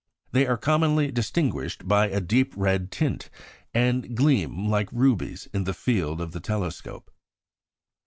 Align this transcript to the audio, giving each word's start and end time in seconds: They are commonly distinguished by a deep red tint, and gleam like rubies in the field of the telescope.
They 0.31 0.47
are 0.47 0.57
commonly 0.57 1.11
distinguished 1.11 1.87
by 1.87 2.07
a 2.07 2.19
deep 2.19 2.53
red 2.57 2.91
tint, 2.91 3.29
and 3.71 4.15
gleam 4.17 4.65
like 4.67 4.91
rubies 4.91 5.47
in 5.53 5.65
the 5.65 5.75
field 5.75 6.19
of 6.21 6.31
the 6.31 6.39
telescope. 6.41 7.11